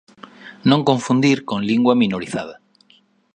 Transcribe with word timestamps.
Non 0.69 0.81
confundir 0.89 1.37
con 1.49 1.59
lingua 1.69 1.93
minorizada. 2.03 2.55